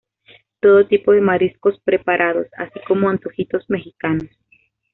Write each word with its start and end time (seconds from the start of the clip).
Todo 0.61 0.87
tipo 0.87 1.11
de 1.11 1.21
mariscos 1.21 1.79
preparados, 1.83 2.47
así 2.57 2.79
como 2.87 3.07
antojitos 3.07 3.69
mexicanos. 3.69 4.29